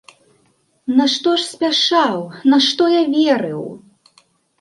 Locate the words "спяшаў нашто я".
1.49-3.03